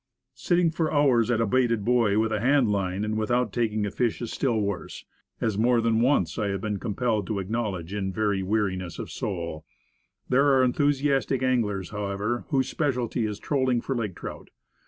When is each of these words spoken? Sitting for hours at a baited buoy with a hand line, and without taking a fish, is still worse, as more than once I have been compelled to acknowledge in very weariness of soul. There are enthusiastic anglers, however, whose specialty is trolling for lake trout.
Sitting 0.33 0.71
for 0.71 0.91
hours 0.91 1.29
at 1.29 1.39
a 1.41 1.45
baited 1.45 1.85
buoy 1.85 2.17
with 2.17 2.31
a 2.31 2.39
hand 2.39 2.71
line, 2.71 3.05
and 3.05 3.15
without 3.15 3.53
taking 3.53 3.85
a 3.85 3.91
fish, 3.91 4.19
is 4.19 4.31
still 4.33 4.59
worse, 4.59 5.05
as 5.39 5.59
more 5.59 5.79
than 5.79 6.01
once 6.01 6.39
I 6.39 6.47
have 6.47 6.61
been 6.61 6.79
compelled 6.79 7.27
to 7.27 7.37
acknowledge 7.37 7.93
in 7.93 8.11
very 8.11 8.41
weariness 8.41 8.97
of 8.97 9.11
soul. 9.11 9.63
There 10.27 10.47
are 10.53 10.63
enthusiastic 10.63 11.43
anglers, 11.43 11.91
however, 11.91 12.45
whose 12.47 12.67
specialty 12.67 13.27
is 13.27 13.37
trolling 13.37 13.79
for 13.79 13.95
lake 13.95 14.15
trout. 14.15 14.49